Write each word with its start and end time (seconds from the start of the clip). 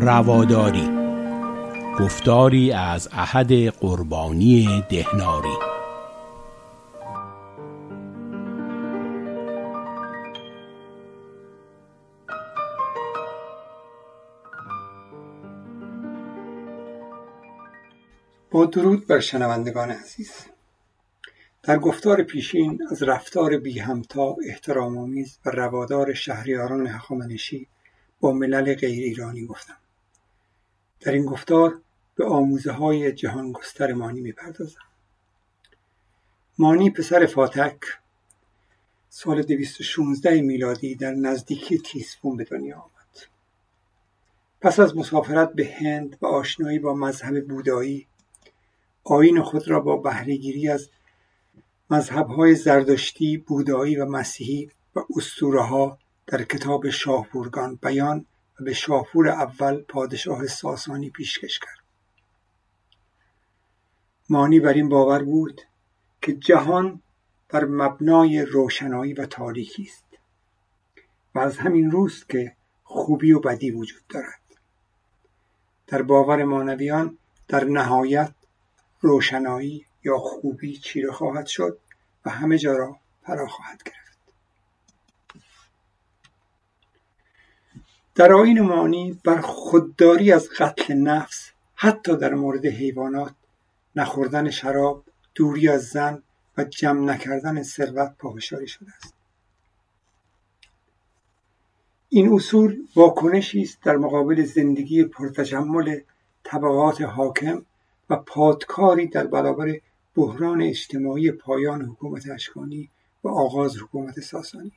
رواداری. 0.00 0.88
گفتاری 1.98 2.72
از 2.72 3.08
احد 3.12 3.52
قربانی 3.52 4.84
دهناری. 4.90 5.56
با 18.50 18.66
درود 18.66 19.06
بر 19.06 19.20
شنوندگان 19.20 19.90
عزیز. 19.90 20.32
در 21.62 21.78
گفتار 21.78 22.22
پیشین 22.22 22.78
از 22.90 23.02
رفتار 23.02 23.58
بی 23.58 23.78
همتا 23.78 24.36
احترامآمیز 24.48 25.38
و 25.44 25.50
روادار 25.50 26.14
شهریاران 26.14 26.86
هخامنشی 26.86 27.68
با 28.20 28.32
ملل 28.32 28.74
غیر 28.74 29.04
ایرانی 29.04 29.46
گفتم. 29.46 29.76
در 31.00 31.12
این 31.12 31.26
گفتار 31.26 31.80
به 32.14 32.26
آموزه 32.26 32.72
های 32.72 33.12
جهانگستر 33.12 33.92
مانی 33.92 34.20
می‌پردازم. 34.20 34.80
مانی 36.58 36.90
پسر 36.90 37.26
فاتک 37.26 37.78
سال 39.08 39.42
216 39.42 40.40
میلادی 40.40 40.94
در 40.94 41.14
نزدیکی 41.14 41.78
تیسفون 41.78 42.36
به 42.36 42.44
دنیا 42.44 42.76
آمد. 42.76 43.26
پس 44.60 44.80
از 44.80 44.96
مسافرت 44.96 45.52
به 45.52 45.74
هند 45.80 46.18
و 46.20 46.26
آشنایی 46.26 46.78
با 46.78 46.94
مذهب 46.94 47.46
بودایی 47.46 48.06
آین 49.04 49.42
خود 49.42 49.68
را 49.68 49.80
با 49.80 49.96
بهرهگیری 49.96 50.68
از 50.68 50.90
مذهبهای 51.90 52.54
زردشتی، 52.54 53.36
بودایی 53.36 53.96
و 53.96 54.04
مسیحی 54.06 54.70
و 54.96 55.00
ها 55.58 55.98
در 56.26 56.44
کتاب 56.44 56.90
شاهپورگان 56.90 57.78
بیان 57.82 58.26
به 58.60 58.72
شاپور 58.72 59.28
اول 59.28 59.82
پادشاه 59.82 60.46
ساسانی 60.46 61.10
پیشکش 61.10 61.58
کرد. 61.58 61.78
مانی 64.28 64.60
بر 64.60 64.72
این 64.72 64.88
باور 64.88 65.22
بود 65.22 65.60
که 66.22 66.32
جهان 66.32 67.02
بر 67.48 67.64
مبنای 67.64 68.42
روشنایی 68.42 69.12
و 69.12 69.26
تاریکی 69.26 69.82
است 69.82 70.04
و 71.34 71.38
از 71.38 71.58
همین 71.58 71.90
روست 71.90 72.28
که 72.28 72.56
خوبی 72.84 73.32
و 73.32 73.40
بدی 73.40 73.70
وجود 73.70 74.02
دارد. 74.08 74.40
در 75.86 76.02
باور 76.02 76.44
مانویان 76.44 77.18
در 77.48 77.64
نهایت 77.64 78.34
روشنایی 79.00 79.86
یا 80.04 80.18
خوبی 80.18 80.76
چیره 80.76 81.12
خواهد 81.12 81.46
شد 81.46 81.78
و 82.24 82.30
همه 82.30 82.58
جا 82.58 82.76
را 82.76 82.96
فرا 83.22 83.46
خواهد 83.46 83.82
گرفت. 83.82 84.07
در 88.18 88.32
آین 88.32 88.60
مانی 88.60 89.20
بر 89.24 89.40
خودداری 89.40 90.32
از 90.32 90.48
قتل 90.48 90.94
نفس 90.94 91.50
حتی 91.74 92.16
در 92.16 92.34
مورد 92.34 92.66
حیوانات 92.66 93.34
نخوردن 93.96 94.50
شراب 94.50 95.04
دوری 95.34 95.68
از 95.68 95.82
زن 95.84 96.22
و 96.56 96.64
جمع 96.64 97.00
نکردن 97.00 97.62
ثروت 97.62 98.14
پافشاری 98.18 98.68
شده 98.68 98.92
است. 98.96 99.14
این 102.08 102.32
اصول 102.32 102.86
واکنشی 102.96 103.62
است 103.62 103.78
در 103.82 103.96
مقابل 103.96 104.44
زندگی 104.44 105.04
پرتجمل 105.04 106.00
طبقات 106.44 107.00
حاکم 107.00 107.62
و 108.10 108.16
پادکاری 108.16 109.06
در 109.06 109.26
برابر 109.26 109.80
بحران 110.14 110.62
اجتماعی 110.62 111.32
پایان 111.32 111.82
حکومت 111.82 112.28
اشکانی 112.30 112.90
و 113.24 113.28
آغاز 113.28 113.76
حکومت 113.76 114.20
ساسانی. 114.20 114.72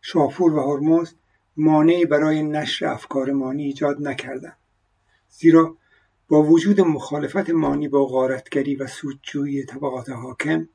شاپور 0.00 0.54
و 0.54 0.60
هرمز 0.60 1.14
مانعی 1.56 2.04
برای 2.04 2.42
نشر 2.42 2.86
افکار 2.86 3.32
مانی 3.32 3.64
ایجاد 3.64 3.96
نکردند 4.08 4.56
زیرا 5.28 5.76
با 6.28 6.42
وجود 6.42 6.80
مخالفت 6.80 7.50
مانی 7.50 7.88
با 7.88 8.06
غارتگری 8.06 8.76
و 8.76 8.86
سودجویی 8.86 9.64
طبقات 9.64 10.10
حاکم 10.10 10.68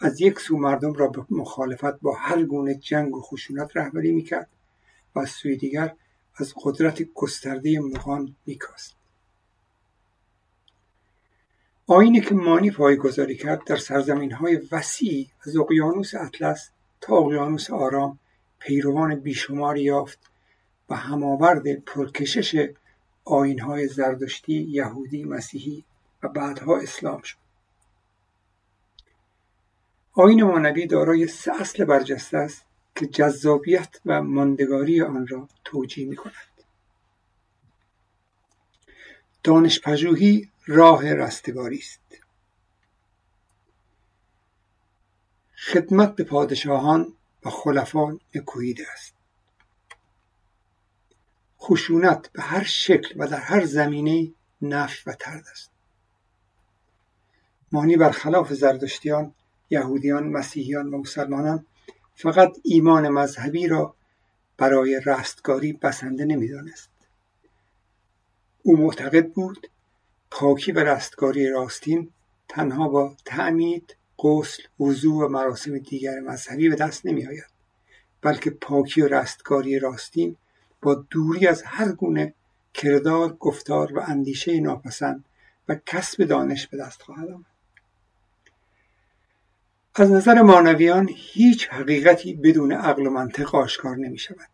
از 0.00 0.20
یک 0.20 0.40
سو 0.40 0.56
مردم 0.56 0.92
را 0.92 1.08
به 1.08 1.24
مخالفت 1.30 2.00
با 2.00 2.14
هر 2.14 2.42
گونه 2.42 2.74
جنگ 2.74 3.16
و 3.16 3.20
خشونت 3.20 3.76
رهبری 3.76 4.12
می‌کرد 4.12 4.48
و 5.14 5.18
از 5.18 5.30
سوی 5.30 5.56
دیگر 5.56 5.94
از 6.36 6.54
قدرت 6.62 7.02
گسترده 7.14 7.80
مغان 7.80 8.36
میکاست. 8.46 8.96
آینی 11.86 12.20
که 12.20 12.34
مانی 12.34 12.70
پایگذاری 12.70 13.36
کرد 13.36 13.64
در 13.64 13.76
سرزمین 13.76 14.32
های 14.32 14.60
وسیعی 14.72 15.30
از 15.46 15.56
اقیانوس 15.56 16.14
اطلس 16.14 16.70
تا 17.00 17.16
اقیانوس 17.16 17.70
آرام 17.70 18.18
پیروان 18.60 19.14
بیشماری 19.14 19.82
یافت 19.82 20.18
و 20.88 20.96
هماورد 20.96 21.74
پرکشش 21.74 22.68
آینهای 23.24 23.88
زردشتی، 23.88 24.52
یهودی، 24.52 25.24
مسیحی 25.24 25.84
و 26.22 26.28
بعدها 26.28 26.78
اسلام 26.78 27.22
شد. 27.22 27.36
آین 30.12 30.42
مانوی 30.42 30.86
دارای 30.86 31.26
سه 31.26 31.60
اصل 31.60 31.84
برجسته 31.84 32.38
است 32.38 32.64
که 32.94 33.06
جذابیت 33.06 34.00
و 34.06 34.22
ماندگاری 34.22 35.02
آن 35.02 35.26
را 35.26 35.48
توجیه 35.64 36.06
می 36.06 36.16
کند. 36.16 36.34
دانش 39.42 39.80
پژوهی 39.80 40.48
راه 40.66 41.14
رستگاری 41.14 41.78
است. 41.78 42.00
خدمت 45.56 46.16
به 46.16 46.24
پادشاهان 46.24 47.12
و 47.44 47.50
خلفان 47.50 48.20
نکوهیده 48.34 48.86
است. 48.92 49.14
خشونت 51.60 52.32
به 52.32 52.42
هر 52.42 52.64
شکل 52.64 53.14
و 53.16 53.26
در 53.26 53.40
هر 53.40 53.64
زمینه 53.64 54.32
نفی 54.62 55.10
و 55.10 55.12
ترد 55.12 55.44
است 55.50 55.70
مانی 57.72 57.96
برخلاف 57.96 58.52
زردشتیان 58.52 59.34
یهودیان 59.70 60.28
مسیحیان 60.28 60.94
و 60.94 60.98
مسلمانان 60.98 61.66
فقط 62.14 62.56
ایمان 62.62 63.08
مذهبی 63.08 63.68
را 63.68 63.94
برای 64.56 65.00
رستگاری 65.06 65.72
بسنده 65.72 66.24
نمی‌دانست 66.24 66.90
او 68.62 68.76
معتقد 68.76 69.32
بود 69.32 69.70
پاکی 70.30 70.72
و 70.72 70.78
رستگاری 70.78 71.50
راستین 71.50 72.10
تنها 72.48 72.88
با 72.88 73.16
تعمید 73.24 73.96
غسل 74.22 74.62
وضوع 74.80 75.24
و 75.24 75.28
مراسم 75.28 75.78
دیگر 75.78 76.20
مذهبی 76.20 76.68
به 76.68 76.76
دست 76.76 77.06
نمی 77.06 77.26
آید 77.26 77.50
بلکه 78.22 78.50
پاکی 78.50 79.02
و 79.02 79.08
رستگاری 79.08 79.78
راستین 79.78 80.36
با 80.82 80.94
دوری 80.94 81.46
از 81.46 81.62
هر 81.62 81.92
گونه 81.92 82.34
کردار 82.74 83.32
گفتار 83.32 83.98
و 83.98 84.00
اندیشه 84.00 84.60
ناپسند 84.60 85.24
و 85.68 85.76
کسب 85.86 86.24
دانش 86.24 86.66
به 86.66 86.76
دست 86.76 87.02
خواهد 87.02 87.30
آمد. 87.30 87.44
از 89.94 90.10
نظر 90.10 90.42
مانویان 90.42 91.10
هیچ 91.16 91.68
حقیقتی 91.68 92.34
بدون 92.34 92.72
عقل 92.72 93.06
و 93.06 93.10
منطق 93.10 93.54
آشکار 93.54 93.96
نمی 93.96 94.18
شود 94.18 94.48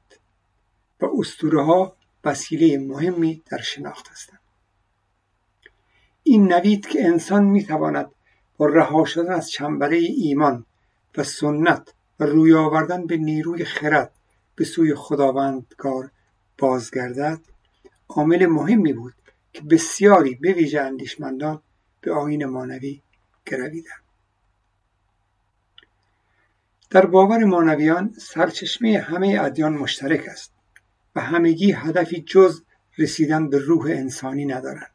و 1.01 1.07
اسطوره 1.19 1.65
ها 1.65 1.97
وسیله 2.25 2.79
مهمی 2.79 3.43
در 3.51 3.61
شناخت 3.61 4.09
هستند. 4.09 4.41
این 6.23 6.53
نوید 6.53 6.87
که 6.87 7.05
انسان 7.05 7.45
می 7.45 7.65
تواند 7.65 8.11
با 8.57 8.67
رها 8.67 9.05
شدن 9.05 9.33
از 9.33 9.51
چنبره 9.51 9.97
ایمان 9.97 10.67
و 11.17 11.23
سنت 11.23 11.95
و 12.21 12.25
روی 12.25 12.55
آوردن 12.55 13.07
به 13.07 13.17
نیروی 13.17 13.65
خرد 13.65 14.13
به 14.55 14.65
سوی 14.65 14.95
خداوندگار 14.95 16.11
بازگردد 16.59 17.41
عامل 18.09 18.47
مهمی 18.47 18.93
بود 18.93 19.15
که 19.53 19.63
بسیاری 19.63 20.35
به 20.35 20.53
ویژه 20.53 20.81
اندیشمندان 20.81 21.63
به 22.01 22.13
آین 22.13 22.45
مانوی 22.45 23.03
گرویدند. 23.47 24.07
در 26.91 27.07
باور 27.07 27.45
مانویان 27.45 28.15
سرچشمه 28.19 28.99
همه 28.99 29.39
ادیان 29.41 29.73
مشترک 29.73 30.29
است 30.29 30.53
و 31.17 31.21
همگی 31.21 31.73
هدفی 31.73 32.23
جز 32.23 32.63
رسیدن 32.99 33.49
به 33.51 33.59
روح 33.59 33.87
انسانی 33.91 34.45
ندارند. 34.45 34.91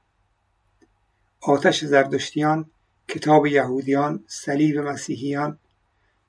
آتش 1.41 1.85
زردشتیان 1.85 2.71
کتاب 3.07 3.47
یهودیان 3.47 4.23
صلیب 4.27 4.79
مسیحیان 4.79 5.57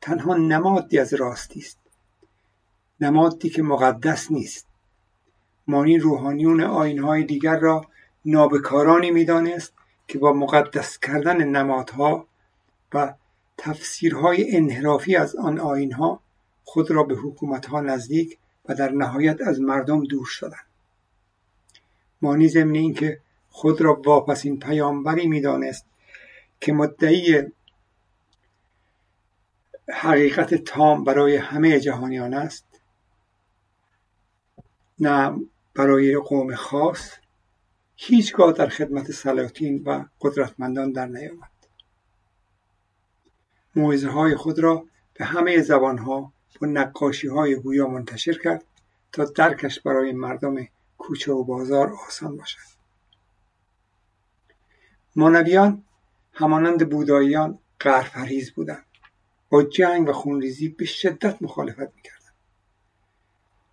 تنها 0.00 0.34
نمادی 0.34 0.98
از 0.98 1.14
راستی 1.14 1.60
است. 1.60 1.78
نمادی 3.00 3.50
که 3.50 3.62
مقدس 3.62 4.30
نیست. 4.30 4.66
مانی 5.66 5.98
روحانیون 5.98 6.60
آینهای 6.60 7.24
دیگر 7.24 7.58
را 7.58 7.86
نابکارانی 8.24 9.10
می‌دانست 9.10 9.72
که 10.08 10.18
با 10.18 10.32
مقدس 10.32 10.98
کردن 10.98 11.44
نمادها 11.44 12.26
و 12.94 13.14
تفسیرهای 13.58 14.56
انحرافی 14.56 15.16
از 15.16 15.36
آن 15.36 15.60
آینها 15.60 16.20
خود 16.64 16.90
را 16.90 17.02
به 17.02 17.14
حکومتها 17.14 17.80
نزدیک 17.80 18.38
و 18.68 18.74
در 18.74 18.90
نهایت 18.90 19.40
از 19.40 19.60
مردم 19.60 20.04
دور 20.04 20.26
شدند. 20.26 20.66
مانی 22.22 22.48
ضمن 22.48 22.74
اینکه 22.74 23.20
خود 23.50 23.80
را 23.80 24.02
واپسین 24.04 24.58
پیامبری 24.58 25.26
می‌دانست 25.28 25.86
که 26.62 26.72
مدعی 26.72 27.42
حقیقت 29.92 30.54
تام 30.54 31.04
برای 31.04 31.36
همه 31.36 31.80
جهانیان 31.80 32.34
است 32.34 32.64
نه 34.98 35.40
برای 35.74 36.16
قوم 36.16 36.54
خاص 36.54 37.10
هیچگاه 37.96 38.52
در 38.52 38.68
خدمت 38.68 39.12
سلاطین 39.12 39.82
و 39.86 40.04
قدرتمندان 40.20 40.92
در 40.92 41.06
نیامد. 41.06 41.50
موعظه 43.76 44.08
های 44.08 44.36
خود 44.36 44.58
را 44.58 44.84
به 45.14 45.24
همه 45.24 45.62
زبانها 45.62 46.32
با 46.60 46.66
نقاشی 46.66 47.28
های 47.28 47.56
گویا 47.56 47.86
منتشر 47.86 48.38
کرد 48.38 48.64
تا 49.12 49.24
درکش 49.24 49.80
برای 49.80 50.12
مردم 50.12 50.56
کوچه 50.98 51.32
و 51.32 51.44
بازار 51.44 51.92
آسان 52.06 52.36
باشد. 52.36 52.58
مانویان 55.16 55.84
همانند 56.32 56.90
بوداییان 56.90 57.58
قهرپرهیز 57.80 58.52
بودند. 58.52 58.86
با 59.50 59.62
جنگ 59.62 60.08
و 60.08 60.12
خونریزی 60.12 60.68
به 60.68 60.84
شدت 60.84 61.42
مخالفت 61.42 61.94
می‌کردند. 61.96 62.34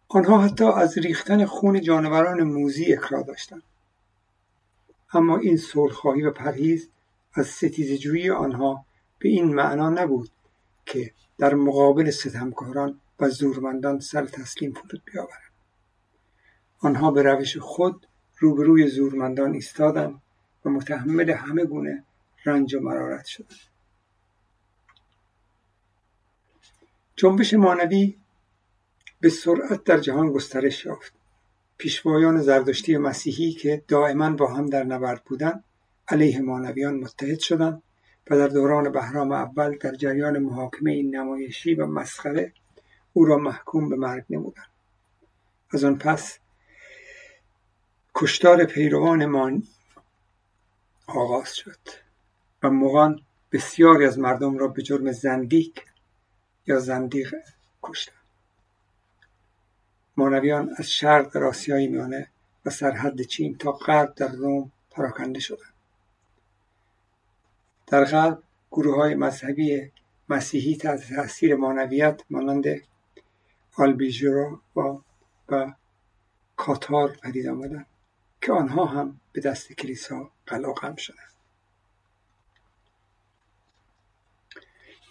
آنها 0.07 0.41
حتی 0.41 0.65
از 0.65 0.97
ریختن 0.97 1.45
خون 1.45 1.81
جانوران 1.81 2.43
موزی 2.43 2.93
اکرا 2.93 3.21
داشتند. 3.21 3.63
اما 5.13 5.37
این 5.37 5.57
صلحخواهی 5.57 6.21
و 6.21 6.31
پرهیز 6.31 6.89
از 7.33 7.47
ستیزجویی 7.47 8.29
آنها 8.29 8.85
به 9.19 9.29
این 9.29 9.55
معنا 9.55 9.89
نبود 9.89 10.29
که 10.85 11.13
در 11.37 11.53
مقابل 11.53 12.09
ستمکاران 12.09 12.99
و 13.19 13.29
زورمندان 13.29 13.99
سر 13.99 14.25
تسلیم 14.25 14.73
فرود 14.73 15.01
بیاورند. 15.05 15.51
آنها 16.79 17.11
به 17.11 17.21
روش 17.21 17.57
خود 17.57 18.07
روبروی 18.39 18.87
زورمندان 18.87 19.53
ایستادند 19.53 20.21
و 20.65 20.69
متحمل 20.69 21.29
همه 21.29 21.65
گونه 21.65 22.03
رنج 22.49 22.75
و 22.75 22.79
مرارت 22.79 23.27
جنبش 27.15 27.53
مانوی 27.53 28.17
به 29.21 29.29
سرعت 29.29 29.83
در 29.83 29.97
جهان 29.97 30.31
گسترش 30.31 30.85
یافت. 30.85 31.13
پیشوایان 31.77 32.41
زردشتی 32.41 32.97
مسیحی 32.97 33.51
که 33.51 33.83
دائما 33.87 34.29
با 34.29 34.53
هم 34.53 34.65
در 34.65 34.83
نبرد 34.83 35.23
بودند 35.23 35.63
علیه 36.07 36.41
مانویان 36.41 36.95
متحد 36.95 37.39
شدند 37.39 37.83
و 38.29 38.37
در 38.37 38.47
دوران 38.47 38.91
بهرام 38.91 39.31
اول 39.31 39.77
در 39.77 39.95
جریان 39.95 40.39
محاکمه 40.39 41.03
نمایشی 41.03 41.75
و 41.75 41.85
مسخره 41.85 42.53
او 43.13 43.25
را 43.25 43.37
محکوم 43.37 43.89
به 43.89 43.95
مرگ 43.95 44.25
نمودند. 44.29 44.69
از 45.71 45.83
آن 45.83 45.97
پس 45.97 46.39
کشتار 48.15 48.65
پیروان 48.65 49.25
مان 49.25 49.63
آغاز 51.07 51.55
شد. 51.55 52.08
و 52.63 52.69
مغان 52.69 53.21
بسیاری 53.51 54.05
از 54.05 54.19
مردم 54.19 54.57
را 54.57 54.67
به 54.67 54.81
جرم 54.81 55.11
زندیک 55.11 55.85
یا 56.67 56.79
زندیق 56.79 57.35
کشتند. 57.83 58.15
مانویان 60.17 60.75
از 60.77 60.91
شرق 60.91 61.37
آسیای 61.37 61.87
میانه 61.87 62.27
و 62.65 62.69
سرحد 62.69 63.21
چین 63.21 63.57
تا 63.57 63.71
غرب 63.71 64.15
در 64.15 64.27
روم 64.27 64.71
پراکنده 64.91 65.39
شدند. 65.39 65.73
در 67.87 68.05
غرب 68.05 68.43
گروه 68.71 68.95
های 68.95 69.15
مذهبی 69.15 69.91
مسیحی 70.29 70.75
تحت 70.75 71.13
تاثیر 71.15 71.55
مانویت 71.55 72.21
مانند 72.29 72.65
آلبیژرا 73.77 74.61
و, 74.75 74.97
و 75.49 75.73
کاتار 76.55 77.17
پدید 77.23 77.47
آمدند 77.47 77.85
که 78.41 78.51
آنها 78.51 78.85
هم 78.85 79.19
به 79.33 79.41
دست 79.41 79.73
کلیسا 79.73 80.31
قلاقم 80.47 80.95
شدند. 80.95 81.38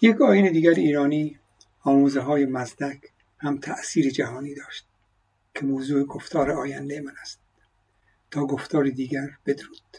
یک 0.01 0.23
آین 0.23 0.53
دیگر 0.53 0.75
ایرانی 0.75 1.39
آموزه 1.83 2.21
های 2.21 2.47
مزدک 2.47 3.01
هم 3.39 3.59
تأثیر 3.59 4.11
جهانی 4.11 4.55
داشت 4.55 4.87
که 5.55 5.67
موضوع 5.67 6.05
گفتار 6.05 6.51
آینده 6.51 7.01
من 7.01 7.15
است. 7.23 7.41
تا 8.31 8.47
گفتار 8.47 8.89
دیگر 8.89 9.29
بدرود. 9.47 9.97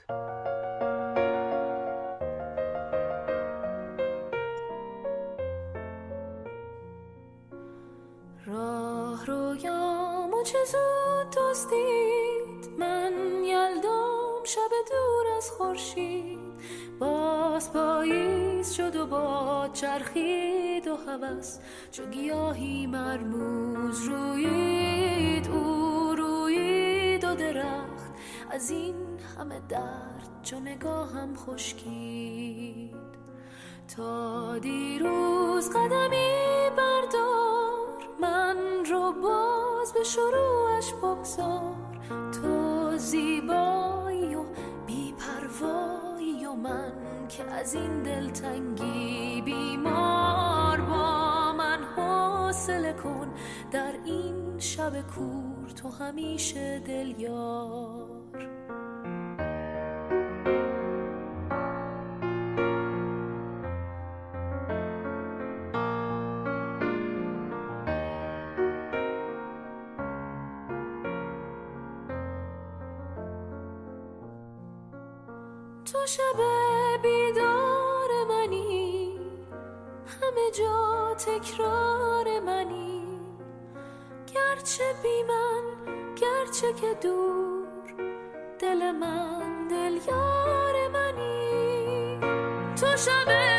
راه 8.45 9.25
رویام 9.25 10.33
و 10.33 10.43
چه 10.43 10.57
زود 10.65 11.35
دستید 11.37 12.79
من. 12.79 13.38
شب 14.55 14.71
دور 14.89 15.37
از 15.37 15.51
خورشید. 15.51 16.39
باز 16.99 17.73
پاییز 17.73 18.71
شد 18.71 18.95
و 18.95 19.05
با 19.05 19.69
چرخید 19.73 20.87
و 20.87 20.95
هوس. 20.95 21.57
چو 21.91 22.05
گیاهی 22.05 22.87
مرموز 22.87 24.03
روید 24.03 25.47
او 25.47 26.15
روید 26.17 27.23
و 27.23 27.35
درخت. 27.35 28.13
از 28.51 28.69
این 28.69 28.95
همه 29.37 29.61
درد 29.69 30.29
چو 30.43 30.59
نگاهم 30.59 31.35
خشکید. 31.35 32.95
تا 33.95 34.57
دیروز 34.57 35.69
قدمی 35.69 36.69
بردار 36.77 38.07
من 38.21 38.85
رو 38.85 39.11
باز 39.11 39.93
به 39.93 40.03
شروعش 40.03 40.93
بگذار. 40.93 41.75
تو 42.31 42.89
و 43.49 43.88
من 46.63 47.27
که 47.29 47.43
از 47.43 47.75
این 47.75 48.03
دلتنگی 48.03 49.41
بیمار 49.41 50.81
با 50.81 51.53
من 51.53 51.79
حوصله 51.95 52.93
کن. 52.93 53.27
در 53.71 53.93
این 54.05 54.59
شب 54.59 55.01
کور 55.01 55.69
تو 55.75 55.89
همیشه 55.89 56.79
دل 56.79 57.19
یار 57.19 58.18
تکرار 81.39 82.39
منی. 82.39 83.03
گرچه 84.33 84.83
بی 85.03 85.23
من 85.23 85.63
گرچه 86.15 86.73
که 86.73 86.93
دور 87.01 87.67
دل 88.59 88.91
من 88.91 89.67
دل 89.67 89.99
یار 90.07 90.87
منی. 90.87 92.19
تو 92.75 92.97
شب 92.97 93.58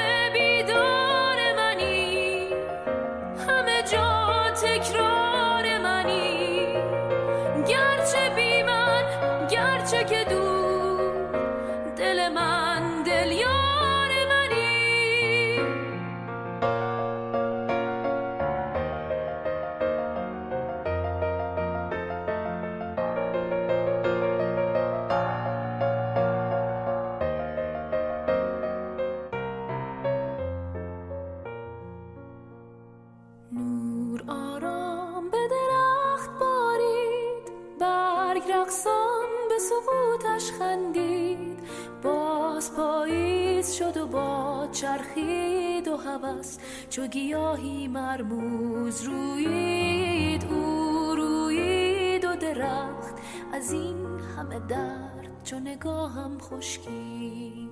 چرخید 44.81 45.89
و 45.89 45.97
هوس 45.97 46.59
چو 46.91 47.07
گیاهی 47.07 47.89
مرموز 47.89 49.03
روید 49.03 50.45
او 50.45 51.15
روید 51.17 52.25
و 52.25 52.37
درخت. 52.37 53.15
از 53.53 53.73
این 53.73 54.21
همه 54.37 54.61
درد 54.61 55.43
چو 55.45 55.59
نگاهم 55.59 56.39
خشکید. 56.39 57.71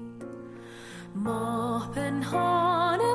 ماه 1.15 1.91
پنهانه 1.91 3.15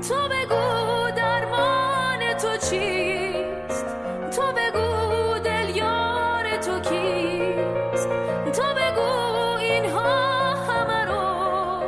تو 0.00 0.14
بگو 0.14 1.10
درمان 1.16 2.34
تو 2.34 2.56
چیست؟ 2.56 3.86
تو 4.36 4.42
بگو 4.42 5.38
دل 5.38 5.76
یار 5.76 6.56
تو 6.56 6.80
کیست؟ 6.80 8.08
تو 8.52 8.62
بگو 8.62 9.10
اینها 9.58 10.54
همه 10.54 11.04
رو 11.04 11.82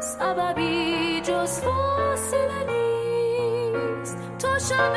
سببی 0.00 1.20
جز 1.20 1.60
فاصله 1.60 2.64
نیست. 2.66 4.18
تو 4.38 4.48
شب 4.58 4.92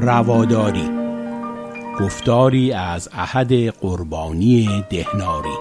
رواداری. 0.00 0.90
گفتاری 2.00 2.72
از 2.72 3.08
احد 3.12 3.52
قربانی 3.52 4.84
دهناری. 4.90 5.58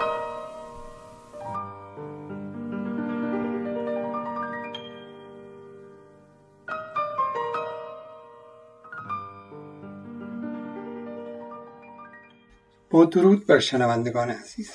با 12.89 13.05
درود 13.05 13.47
بر 13.47 13.59
شنوندگان 13.59 14.29
عزیز. 14.29 14.71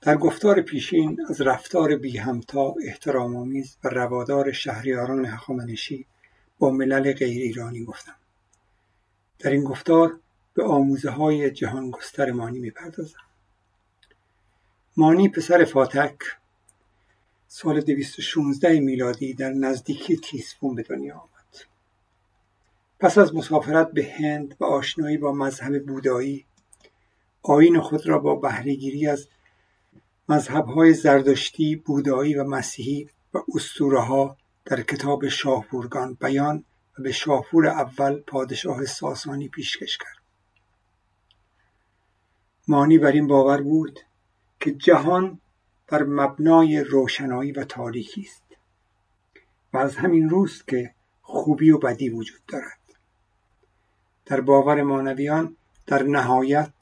در 0.00 0.16
گفتار 0.16 0.60
پیشین 0.60 1.18
از 1.28 1.40
رفتار 1.40 1.96
بی 1.96 2.18
همتا 2.18 2.74
احترامآمیز 2.86 3.76
و 3.84 3.88
روادار 3.88 4.52
شهریاران 4.52 5.24
هخامنشی 5.24 6.06
با 6.58 6.70
ملل 6.70 7.12
غیر 7.12 7.42
ایرانی 7.42 7.84
گفتم. 7.84 8.17
در 9.38 9.50
این 9.50 9.64
گفتار 9.64 10.20
به 10.54 10.64
آموزه 10.64 11.10
های 11.10 11.50
جهانگستر 11.50 12.30
مانی 12.30 12.58
می‌پردازم. 12.58 13.20
مانی 14.96 15.28
پسر 15.28 15.64
فاتک 15.64 16.18
سال 17.48 17.80
216 17.80 18.80
میلادی 18.80 19.34
در 19.34 19.50
نزدیکی 19.50 20.16
تیسفون 20.16 20.74
به 20.74 20.82
دنیا 20.82 21.14
آمد. 21.14 21.64
پس 23.00 23.18
از 23.18 23.34
مسافرت 23.34 23.92
به 23.92 24.14
هند 24.18 24.56
و 24.60 24.64
آشنایی 24.64 25.16
با 25.16 25.32
مذهب 25.32 25.86
بودایی 25.86 26.44
آیین 27.42 27.80
خود 27.80 28.06
را 28.06 28.18
با 28.18 28.34
بهرهگیری 28.34 29.06
از 29.06 29.28
مذهبهای 30.28 30.94
زردشتی، 30.94 31.76
بودایی 31.76 32.34
و 32.34 32.44
مسیحی 32.44 33.08
و 33.34 33.38
اسطوره‌ها 33.54 34.36
در 34.64 34.82
کتاب 34.82 35.28
شاهپورگان 35.28 36.14
بیان 36.20 36.64
به 36.98 37.12
شاپور 37.12 37.66
اول 37.66 38.20
پادشاه 38.20 38.84
ساسانی 38.84 39.48
پیشکش 39.48 39.98
کرد. 39.98 40.18
مانی 42.68 42.98
بر 42.98 43.12
این 43.12 43.26
باور 43.26 43.62
بود 43.62 44.00
که 44.60 44.72
جهان 44.72 45.40
بر 45.88 46.02
مبنای 46.02 46.80
روشنایی 46.80 47.52
و 47.52 47.64
تاریکی 47.64 48.20
است 48.20 48.42
و 49.72 49.78
از 49.78 49.96
همین 49.96 50.28
روست 50.28 50.68
که 50.68 50.94
خوبی 51.22 51.70
و 51.70 51.78
بدی 51.78 52.10
وجود 52.10 52.40
دارد. 52.48 52.78
در 54.26 54.40
باور 54.40 54.82
مانویان 54.82 55.56
در 55.86 56.02
نهایت 56.02 56.72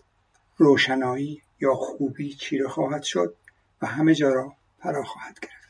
روشنایی 0.56 1.42
یا 1.60 1.74
خوبی 1.74 2.34
چیره 2.34 2.68
خواهد 2.68 3.02
شد 3.02 3.36
و 3.82 3.86
همه 3.86 4.14
جا 4.14 4.32
را 4.32 4.52
فرا 4.78 5.04
خواهد 5.04 5.40
گرفت. 5.40 5.65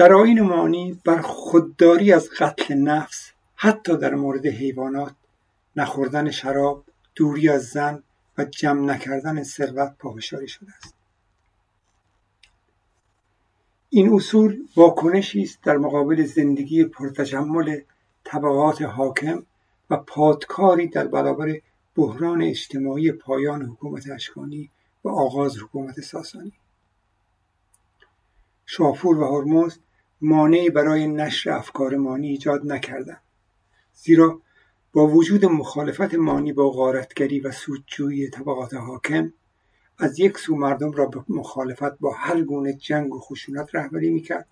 در 0.00 0.12
آیین 0.12 0.40
مانی 0.40 1.00
بر 1.04 1.20
خودداری 1.20 2.12
از 2.12 2.30
قتل 2.30 2.74
نفس 2.74 3.30
حتی 3.54 3.96
در 3.96 4.14
مورد 4.14 4.46
حیوانات 4.46 5.14
نخوردن 5.76 6.30
شراب 6.30 6.84
دوری 7.14 7.48
از 7.48 7.66
زن 7.66 8.02
و 8.38 8.44
جمع 8.44 8.80
نکردن 8.80 9.42
ثروت 9.42 9.94
پافشاری 9.98 10.48
شده 10.48 10.72
است. 10.78 10.94
این 13.88 14.12
اصول 14.14 14.66
واکنشی 14.76 15.42
است 15.42 15.58
در 15.62 15.76
مقابل 15.76 16.24
زندگی 16.24 16.84
پرتجمل 16.84 17.80
طبقات 18.24 18.82
حاکم 18.82 19.42
و 19.90 19.96
پادکاری 19.96 20.86
در 20.86 21.06
برابر 21.06 21.60
بحران 21.96 22.42
اجتماعی 22.42 23.12
پایان 23.12 23.62
حکومت 23.62 24.10
اشکانی 24.10 24.70
و 25.04 25.08
آغاز 25.08 25.58
حکومت 25.58 26.00
ساسانی. 26.00 26.52
شاپور 28.66 29.18
و 29.18 29.24
هرمز 29.24 29.78
مانعی 30.22 30.70
برای 30.70 31.06
نشر 31.06 31.50
افکار 31.50 31.96
مانی 31.96 32.28
ایجاد 32.28 32.66
نکردند 32.66 33.20
زیرا 33.94 34.40
با 34.92 35.06
وجود 35.06 35.44
مخالفت 35.44 36.14
مانی 36.14 36.52
با 36.52 36.70
غارتگری 36.70 37.40
و 37.40 37.52
سودجویی 37.52 38.30
طبقات 38.30 38.74
حاکم 38.74 39.32
از 39.98 40.18
یک 40.18 40.38
سو 40.38 40.56
مردم 40.56 40.92
را 40.92 41.06
به 41.06 41.24
مخالفت 41.28 41.98
با 41.98 42.14
هر 42.14 42.42
گونه 42.42 42.72
جنگ 42.72 43.14
و 43.14 43.20
خشونت 43.20 43.74
رهبری 43.74 44.10
می‌کرد 44.10 44.46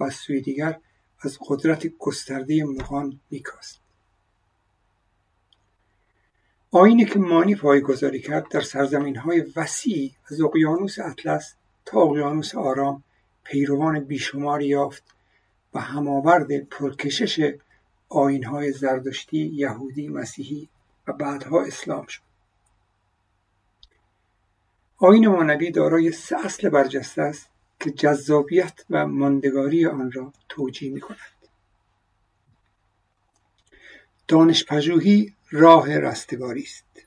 و 0.00 0.04
از 0.04 0.14
سوی 0.14 0.40
دیگر 0.40 0.80
از 1.20 1.38
قدرت 1.48 1.86
گسترده 1.86 2.64
مغان 2.64 3.20
میکاست. 3.30 3.80
آینی 6.70 7.04
که 7.04 7.18
مانی 7.18 7.54
پایگذاری 7.54 8.20
کرد 8.20 8.48
در 8.48 8.60
سرزمین 8.60 9.16
های 9.16 9.44
وسیعی 9.56 10.14
از 10.30 10.40
اقیانوس 10.40 10.98
اطلس 10.98 11.54
تا 11.84 12.00
اقیانوس 12.00 12.54
آرام 12.54 13.02
پیروان 13.48 14.00
بیشماری 14.00 14.66
یافت 14.66 15.02
و 15.74 15.80
هماورد 15.80 16.58
پرکشش 16.58 17.54
آیینهای 18.08 18.72
زردشتی، 18.72 19.38
یهودی، 19.38 20.08
مسیحی 20.08 20.68
و 21.06 21.12
بعدها 21.12 21.62
اسلام 21.62 22.06
شد. 22.06 22.20
آین 24.98 25.28
مانوی 25.28 25.70
دارای 25.70 26.12
سه 26.12 26.36
اصل 26.44 26.68
برجسته 26.68 27.22
است 27.22 27.50
که 27.80 27.90
جذابیت 27.90 28.84
و 28.90 29.06
ماندگاری 29.06 29.86
آن 29.86 30.12
را 30.12 30.32
توجیه 30.48 30.92
می 30.92 31.00
کند. 31.00 31.18
دانش 34.28 34.64
پژوهی 34.64 35.34
راه 35.50 35.98
رستگاری 35.98 36.62
است. 36.62 37.02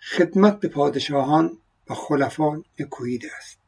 خدمت 0.00 0.60
به 0.60 0.68
پادشاهان 0.68 1.58
و 1.90 1.94
خلفان 1.94 2.64
نکوهیده 2.80 3.30
است. 3.36 3.58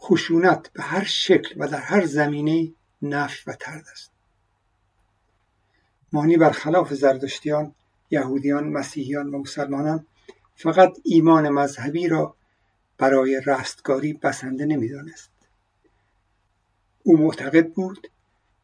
خشونت 0.00 0.72
به 0.72 0.82
هر 0.82 1.04
شکل 1.04 1.54
و 1.58 1.68
در 1.68 1.80
هر 1.80 2.06
زمینه 2.06 2.72
نفی 3.02 3.50
و 3.50 3.52
ترد 3.52 3.84
است. 3.92 4.10
مانی 6.12 6.36
برخلاف 6.36 6.94
زردشتیان، 6.94 7.74
یهودیان، 8.10 8.68
مسیحیان 8.68 9.34
و 9.34 9.38
مسلمانان 9.38 10.06
فقط 10.56 10.98
ایمان 11.04 11.48
مذهبی 11.48 12.08
را 12.08 12.36
برای 12.98 13.40
رستگاری 13.46 14.12
بسنده 14.12 14.64
نمی‌دانست. 14.64 15.30
او 17.02 17.18
معتقد 17.18 17.72
بود 17.72 18.10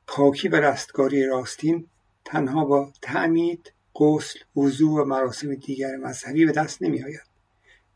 پاکی 0.07 0.49
و 0.49 0.57
رستگاری 0.57 1.27
راستین 1.27 1.89
تنها 2.25 2.65
با 2.65 2.93
تعمید 3.03 3.73
غسل 3.99 4.39
وضوع 4.57 5.03
و 5.03 5.05
مراسم 5.05 5.55
دیگر 5.55 5.97
مذهبی 5.97 6.47
به 6.47 6.53
دست 6.53 6.83
نمی 6.83 7.03
آید 7.03 7.27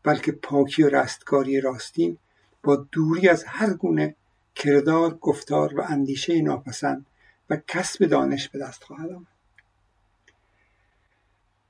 بلکه 0.03 0.31
پاکی 0.31 0.83
و 0.83 0.89
رستگاری 0.89 1.61
راستین 1.61 2.17
با 2.63 2.75
دوری 2.75 3.29
از 3.29 3.43
هر 3.43 3.73
گونه 3.73 4.15
کردار 4.55 5.13
گفتار 5.13 5.79
و 5.79 5.81
اندیشه 5.81 6.41
ناپسند 6.41 7.05
و 7.49 7.57
کسب 7.67 8.05
دانش 8.05 8.49
به 8.49 8.59
دست 8.59 8.83
خواهد 8.83 9.11
آمد. 9.11 9.27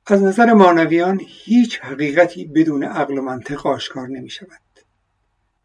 از 0.06 0.24
نظر 0.24 0.54
مانویان 0.54 1.22
هیچ 1.28 1.80
حقیقتی 1.80 2.46
بدون 2.46 2.84
عقل 2.84 3.18
و 3.18 3.22
منطق 3.22 3.68
آشکار 3.68 4.08
نمی 4.08 4.30
شود 4.30 4.62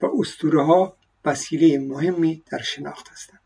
و 0.01 0.07
اسطوره 0.21 0.65
ها 0.65 0.97
وسیله 1.25 1.79
مهمی 1.79 2.43
در 2.51 2.59
شناخت 2.59 3.09
هستند. 3.09 3.41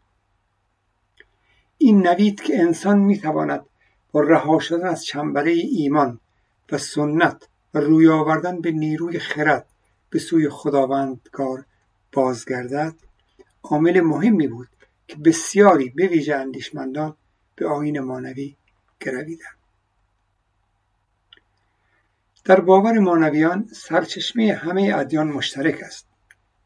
این 1.79 2.07
نوید 2.07 2.41
که 2.41 2.61
انسان 2.61 2.99
می 2.99 3.19
تواند 3.19 3.67
با 4.13 4.21
رها 4.21 4.59
شدن 4.59 4.87
از 4.87 5.05
چنبره 5.05 5.53
ایمان 5.53 6.21
و 6.73 6.79
سنت 6.79 7.49
و 7.75 7.79
روی 7.79 8.09
آوردن 8.09 8.61
به 8.61 8.71
نیروی 8.71 9.19
خرد 9.19 9.67
به 10.11 10.19
سوی 10.19 10.49
خداوندگار 10.49 11.65
بازگردد 12.13 12.95
عامل 13.63 14.01
مهمی 14.01 14.49
بود 14.49 14.69
که 15.09 15.17
بسیاری 15.17 15.89
به 15.91 16.07
ویژه 16.07 16.35
اندیشمندان 16.35 17.17
به 17.57 17.69
آین 17.69 18.01
مانوی 18.01 18.57
گرویدند. 19.01 19.57
در 22.45 22.61
باور 22.61 22.99
مانویان 22.99 23.69
سرچشمه 23.73 24.55
همه 24.55 24.93
ادیان 24.97 25.29
مشترک 25.29 25.83
است 25.83 26.07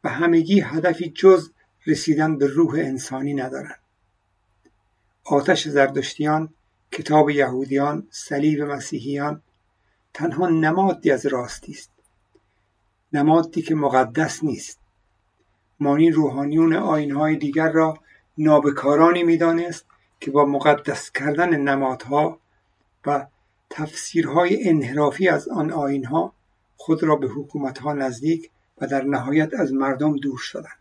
و 0.04 0.08
همگی 0.08 0.60
هدفی 0.60 1.10
جز 1.10 1.50
رسیدن 1.86 2.38
به 2.38 2.46
روح 2.46 2.74
انسانی 2.74 3.34
ندارند. 3.34 3.80
آتش 5.24 5.68
زردشتیان 5.68 6.54
کتاب 6.92 7.30
یهودیان 7.30 8.06
صلیب 8.10 8.62
مسیحیان 8.62 9.42
تنها 10.14 10.48
نمادی 10.48 11.10
از 11.10 11.26
راستی 11.26 11.72
است. 11.72 11.90
نمادی 13.12 13.62
که 13.62 13.74
مقدس 13.74 14.44
نیست. 14.44 14.78
مانی 15.80 16.10
روحانیون 16.10 16.72
آینهای 16.72 17.36
دیگر 17.36 17.72
را 17.72 17.98
نابکارانی 18.38 19.22
می‌دانست 19.22 19.86
که 20.20 20.30
با 20.30 20.44
مقدس 20.44 21.10
کردن 21.10 21.56
نمادها 21.56 22.40
و 23.06 23.26
تفسیرهای 23.70 24.68
انحرافی 24.68 25.28
از 25.28 25.48
آن 25.48 25.72
آینها 25.72 26.32
خود 26.76 27.02
را 27.02 27.16
به 27.16 27.28
حکومتها 27.28 27.92
نزدیک 27.92 28.50
و 28.78 28.86
در 28.86 29.04
نهایت 29.04 29.54
از 29.54 29.72
مردم 29.72 30.16
دور 30.16 30.38
شدند. 30.38 30.78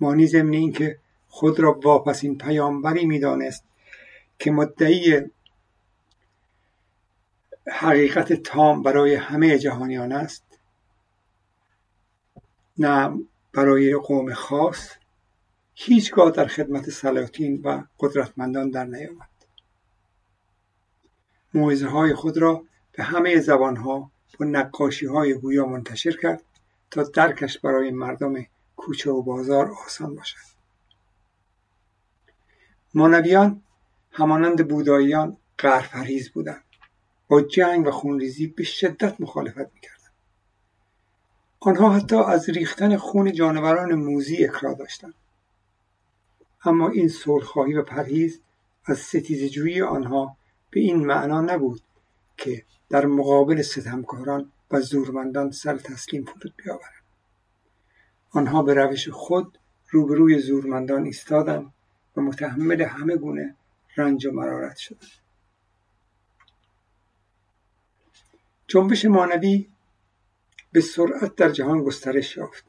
مانی 0.00 0.26
ضمن 0.26 0.52
اینکه 0.52 0.98
خود 1.28 1.60
را 1.60 1.80
واپسین 1.84 2.38
پیامبری 2.38 3.06
می‌دانست 3.06 3.64
که 4.42 4.50
مدعی 4.50 5.20
حقیقت 7.68 8.32
تام 8.32 8.82
برای 8.82 9.14
همه 9.14 9.58
جهانیان 9.58 10.12
است 10.12 10.44
نه 12.78 13.18
برای 13.52 13.96
قوم 13.96 14.34
خاص 14.34 14.90
هیچگاه 15.74 16.30
در 16.30 16.46
خدمت 16.46 16.90
سلاطین 16.90 17.62
و 17.64 17.82
قدرتمندان 18.00 18.70
در 18.70 18.84
نیامد. 18.84 19.28
موعظه 21.54 21.86
های 21.88 22.14
خود 22.14 22.38
را 22.38 22.64
به 22.92 23.02
همه 23.02 23.40
زبانها 23.40 24.10
با 24.40 24.46
نقاشی 24.46 25.06
های 25.06 25.34
گویا 25.34 25.66
منتشر 25.66 26.16
کرد 26.22 26.42
تا 26.90 27.02
درکش 27.02 27.58
برای 27.58 27.90
مردم 27.90 28.34
کوچه 28.76 29.10
و 29.10 29.22
بازار 29.22 29.72
آسان 29.86 30.14
باشد. 30.14 30.36
مانویان 32.94 33.62
همانند 34.12 34.68
بوداییان 34.68 35.36
قهرپرهیز 35.58 36.30
بودند. 36.30 36.64
با 37.28 37.40
جنگ 37.40 37.86
و 37.86 37.90
خونریزی 37.90 38.46
به 38.46 38.64
شدت 38.64 39.20
مخالفت 39.20 39.74
می‌کردند. 39.74 40.12
آنها 41.60 41.90
حتی 41.90 42.16
از 42.16 42.50
ریختن 42.50 42.96
خون 42.96 43.32
جانوران 43.32 43.94
موزی 43.94 44.44
اکرا 44.44 44.74
داشتند. 44.74 45.14
اما 46.64 46.88
این 46.88 47.08
صلحخواهی 47.08 47.74
و 47.74 47.82
پرهیز 47.82 48.40
از 48.84 48.98
ستیزجویی 48.98 49.82
آنها 49.82 50.36
به 50.70 50.80
این 50.80 51.06
معنا 51.06 51.40
نبود 51.40 51.82
که 52.36 52.64
در 52.88 53.06
مقابل 53.06 53.62
ستمکاران 53.62 54.52
و 54.70 54.80
زورمندان 54.80 55.50
سر 55.50 55.76
تسلیم 55.76 56.24
فرود 56.24 56.54
بیاورند. 56.56 57.02
آنها 58.30 58.62
به 58.62 58.74
روش 58.74 59.08
خود 59.08 59.58
روبروی 59.90 60.38
زورمندان 60.38 61.04
ایستادند 61.04 61.72
و 62.16 62.20
متحمل 62.20 62.82
همه 62.82 63.16
گونه 63.16 63.56
رنج 63.96 64.26
و 64.26 64.32
مرارت 64.32 64.76
شدند 64.76 65.10
جنبش 68.66 69.04
مانوی 69.04 69.68
به 70.72 70.80
سرعت 70.80 71.34
در 71.34 71.48
جهان 71.50 71.84
گسترش 71.84 72.36
یافت. 72.36 72.64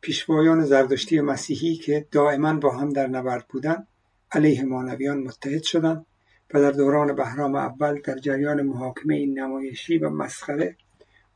پیشوایان 0.00 0.64
زردشتی 0.64 1.20
مسیحی 1.20 1.76
که 1.76 2.06
دائما 2.10 2.54
با 2.54 2.76
هم 2.76 2.88
در 2.88 3.06
نبرد 3.06 3.48
بودند 3.48 3.86
علیه 4.32 4.64
مانویان 4.64 5.18
متحد 5.18 5.62
شدند 5.62 6.06
و 6.54 6.60
در 6.60 6.70
دوران 6.70 7.16
بهرام 7.16 7.54
اول 7.54 8.00
در 8.00 8.18
جریان 8.18 8.62
محاکمه 8.62 9.26
نمایشی 9.26 9.98
و 9.98 10.10
مسخره 10.10 10.76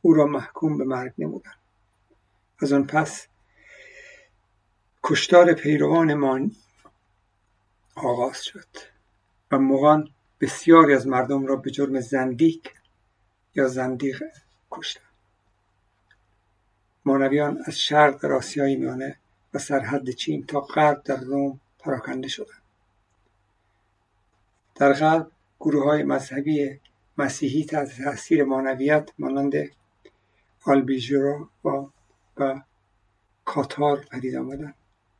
او 0.01 0.13
را 0.13 0.25
محکوم 0.25 0.77
به 0.77 0.83
مرگ 0.83 1.13
نمودند. 1.17 1.59
از 2.59 2.73
آن 2.73 2.87
پس 2.87 3.27
کشتار 5.03 5.53
پیروان 5.53 6.13
مانی 6.13 6.55
آغاز 7.95 8.43
شد. 8.43 8.98
و 9.51 9.59
مغان 9.59 10.09
بسیاری 10.41 10.93
از 10.93 11.07
مردم 11.07 11.45
را 11.45 11.55
به 11.55 11.71
جرم 11.71 11.99
زندیک 11.99 12.73
یا 13.55 13.67
زندیق 13.67 14.23
کشتند. 14.71 15.03
مانویان 17.05 17.63
از 17.65 17.79
شرق 17.79 18.21
در 18.21 18.31
آسیای 18.31 18.75
میانه 18.75 19.17
و 19.53 19.59
سرحد 19.59 20.09
چین 20.09 20.45
تا 20.45 20.59
غرب 20.59 21.03
در 21.03 21.19
روم 21.19 21.59
پراکنده 21.79 22.27
شدند. 22.27 22.61
در 24.75 24.93
غرب 24.93 25.31
گروه 25.59 25.83
های 25.83 26.03
مذهبی 26.03 26.79
مسیحی 27.17 27.65
تحت 27.65 28.01
تاثیر 28.03 28.43
مانویت 28.43 29.09
مانند 29.19 29.53
آلبیژرا 30.65 31.49
و, 31.65 31.85
و 32.37 32.61
کاتار 33.45 34.05
پدید 34.11 34.35
آمدند 34.35 34.75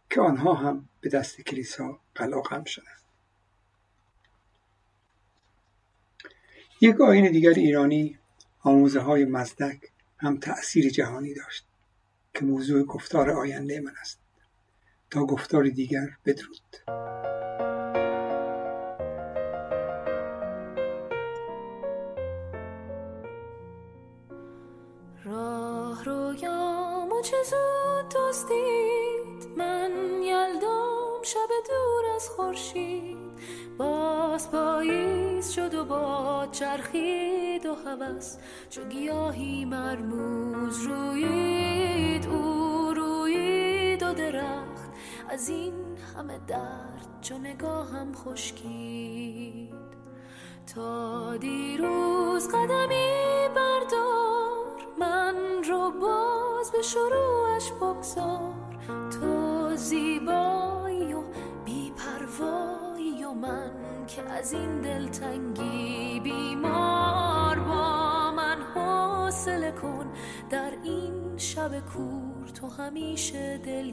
که 0.09 0.21
آنها 0.21 0.53
هم 0.53 0.89
به 1.01 1.09
دست 1.09 1.41
کلیسا 1.41 1.99
قلاقم 2.15 2.63
شدند. 2.63 2.98
یک 6.81 7.01
آین 7.01 7.31
دیگر 7.31 7.53
ایرانی 7.53 8.17
آموزه 8.59 8.99
های 8.99 9.25
مزدک 9.25 9.81
هم 10.17 10.37
تأثیر 10.37 10.89
جهانی 10.89 11.33
داشت 11.33 11.65
که 12.33 12.45
موضوع 12.45 12.83
گفتار 12.83 13.29
آینده 13.29 13.81
من 13.81 13.93
است. 14.01 14.19
تا 15.11 15.25
گفتار 15.25 15.69
دیگر 15.69 16.07
بدرود. 16.25 16.77
چه 27.23 27.37
زود 27.43 28.13
یلدام 28.13 28.88
شب 31.33 31.49
دور 31.69 32.15
از 32.15 32.29
خورشید. 32.29 33.17
باز 33.77 34.51
پاییز 34.51 35.49
شد 35.49 35.73
و 35.73 35.85
با 35.85 36.47
چرخید 36.51 37.65
و 37.65 37.75
هوس. 37.75 38.37
چو 38.69 38.81
گیاهی 38.85 39.65
مرموز 39.65 40.81
روید 40.81 42.27
او 42.27 42.93
روید 42.95 44.03
و 44.03 44.13
درخت. 44.13 44.91
از 45.29 45.49
این 45.49 45.73
همه 46.17 46.39
درد 46.47 47.07
چو 47.21 47.37
نگاهم 47.37 48.13
خشکید. 48.13 49.73
تا 50.75 51.37
دیروز 51.37 52.47
قدمی 52.47 53.47
بردار 53.55 54.87
من 54.99 55.35
رو 55.63 55.91
باز 55.91 56.71
به 56.71 56.81
شروعش 56.81 57.71
بگذار. 57.71 58.53
تو 59.11 59.69
و 59.69 60.68
من 63.41 63.71
که 64.07 64.21
از 64.21 64.53
این 64.53 64.81
دلتنگی 64.81 66.19
بیمار 66.19 67.59
با 67.59 68.31
من 68.31 68.61
حوصله 68.75 69.71
کن. 69.71 70.05
در 70.49 70.71
این 70.83 71.37
شب 71.37 71.79
کور 71.79 72.47
تو 72.47 72.67
همیشه 72.67 73.57
دل 73.57 73.91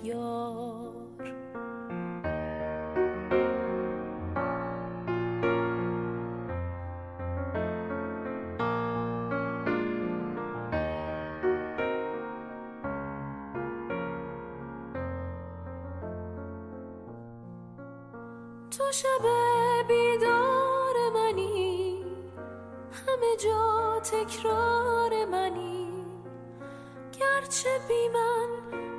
گرچه 27.46 27.78
بی 27.88 28.09
من 28.09 28.48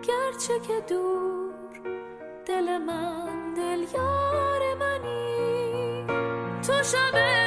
گرچه 0.02 0.60
که 0.68 0.82
دور 0.90 1.52
دل 2.46 2.78
من 2.78 3.54
دل 3.54 3.86
یار 3.94 4.74
منی. 4.74 6.06
تو 6.68 6.84
شب 6.84 7.47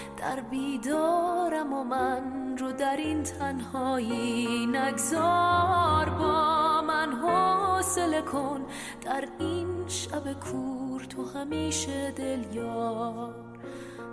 در 0.21 0.39
بیدارم 0.39 1.73
و 1.73 1.83
من 1.83 2.57
رو 2.57 2.71
در 2.71 2.97
این 2.97 3.23
تنهایی 3.23 4.65
نگذار 4.65 6.09
با 6.09 6.81
من 6.81 7.11
حوصله 7.13 8.21
کن. 8.21 8.65
در 9.01 9.27
این 9.39 9.87
شب 9.87 10.33
کور 10.33 11.03
تو 11.03 11.25
همیشه 11.25 12.11
دل 12.11 12.43
یار 12.53 13.35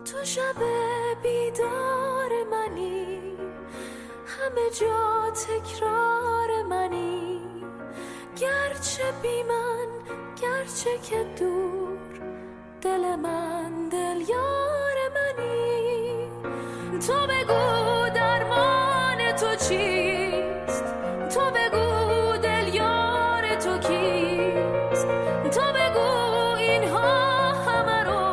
تو 0.05 0.25
شب 0.25 0.57
بیدار 1.23 2.31
منی 2.51 3.21
همه 4.27 4.71
جا 4.81 5.31
تکرار 5.31 6.63
منی. 6.69 7.41
گرچه 8.37 9.13
بی 9.23 9.43
من 9.43 9.89
گرچه 10.43 10.99
که 10.99 11.25
دور 11.39 11.99
دل 12.81 13.17
من 13.17 13.88
تو 17.07 17.13
بگو 17.13 18.09
درمان 18.15 19.33
تو 19.33 19.57
چیست؟ 19.57 20.85
تو 21.35 21.41
بگو 21.41 22.37
دل 22.43 22.75
یار 22.75 23.55
تو 23.55 23.79
کیست؟ 23.79 25.07
تو 25.55 25.61
بگو 25.75 26.55
اینها 26.59 27.53
همه 27.53 28.03
رو 28.05 28.25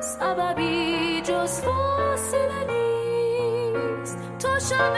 سببی 0.00 1.20
جز 1.20 1.60
فاصله 1.60 2.64
نیست. 2.68 4.18
تو 4.38 4.48
شب 4.60 4.96